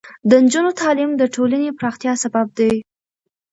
[0.29, 2.73] د نجونو تعلیم د ټولنې پراختیا سبب دی.